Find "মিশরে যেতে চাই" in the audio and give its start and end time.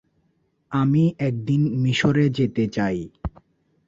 1.81-2.97